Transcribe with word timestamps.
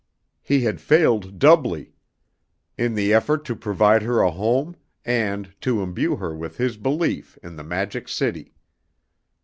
He 0.41 0.61
had 0.61 0.81
failed 0.81 1.37
doubly. 1.37 1.93
In 2.75 2.95
the 2.95 3.13
effort 3.13 3.45
to 3.45 3.55
provide 3.55 4.01
her 4.01 4.21
a 4.21 4.31
home, 4.31 4.75
and 5.05 5.53
to 5.61 5.83
imbue 5.83 6.15
her 6.15 6.33
with 6.35 6.57
his 6.57 6.75
belief 6.75 7.37
in 7.43 7.55
the 7.55 7.63
Magic 7.63 8.07
City. 8.09 8.55